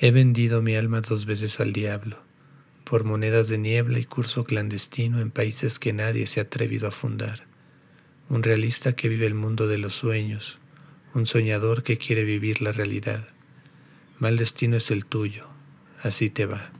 [0.00, 2.18] He vendido mi alma dos veces al diablo,
[2.84, 6.90] por monedas de niebla y curso clandestino en países que nadie se ha atrevido a
[6.90, 7.46] fundar.
[8.28, 10.58] Un realista que vive el mundo de los sueños,
[11.14, 13.28] un soñador que quiere vivir la realidad.
[14.18, 15.46] Mal destino es el tuyo,
[16.02, 16.72] así te va.